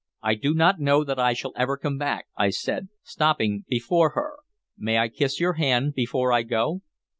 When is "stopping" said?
3.03-3.65